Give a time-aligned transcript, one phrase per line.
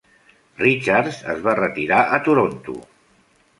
[0.61, 2.79] Richards es va retirar a Toronto.